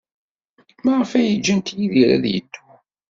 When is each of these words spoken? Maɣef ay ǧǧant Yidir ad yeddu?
Maɣef 0.83 1.11
ay 1.19 1.29
ǧǧant 1.39 1.67
Yidir 1.77 2.09
ad 2.15 2.25
yeddu? 2.33 2.63